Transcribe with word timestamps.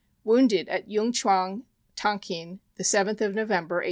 Wounded 0.23 0.67
at 0.67 0.89
Yung 0.89 1.11
Chuang 1.11 1.61
(Tonkin) 1.95 2.59
the 2.75 2.83
7th 2.83 3.21
of 3.21 3.35
November, 3.35 3.75
1881. 3.75 3.79